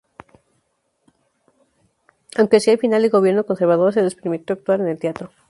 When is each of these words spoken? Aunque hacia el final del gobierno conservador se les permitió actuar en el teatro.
Aunque 2.35 2.57
hacia 2.57 2.73
el 2.73 2.79
final 2.79 3.03
del 3.03 3.11
gobierno 3.11 3.45
conservador 3.45 3.93
se 3.93 4.01
les 4.01 4.15
permitió 4.15 4.55
actuar 4.55 4.79
en 4.81 4.87
el 4.87 4.97
teatro. 4.97 5.29